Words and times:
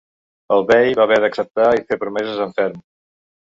El 0.55 0.63
bei 0.71 0.95
va 1.01 1.03
haver 1.09 1.19
d’acceptar 1.25 1.69
i 1.81 1.85
fer 1.93 2.01
promeses 2.07 2.43
en 2.49 2.59
ferm. 2.59 2.83